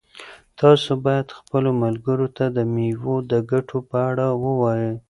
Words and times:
تاسو 0.61 0.91
باید 1.05 1.27
خپلو 1.39 1.69
ملګرو 1.83 2.27
ته 2.37 2.45
د 2.57 2.57
مېوو 2.73 3.15
د 3.31 3.33
ګټو 3.51 3.77
په 3.89 3.97
اړه 4.09 4.27
ووایئ. 4.43 4.91